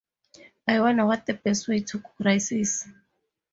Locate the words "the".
1.27-1.35